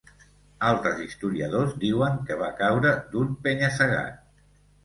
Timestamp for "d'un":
3.13-3.37